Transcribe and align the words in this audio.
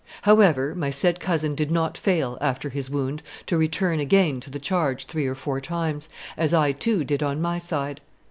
However, 0.23 0.73
my 0.73 0.89
said 0.89 1.19
cousin 1.19 1.53
did 1.53 1.69
not 1.69 1.95
fail, 1.95 2.35
after 2.41 2.69
his 2.71 2.89
wound, 2.89 3.21
to 3.45 3.55
return 3.55 3.99
again 3.99 4.39
to 4.39 4.49
the 4.49 4.57
charge 4.57 5.05
three 5.05 5.27
or 5.27 5.35
four 5.35 5.61
times, 5.61 6.09
as 6.35 6.55
I 6.55 6.71
too 6.71 7.03
did 7.03 7.21
on 7.21 7.39
my 7.39 7.59
side. 7.59 8.01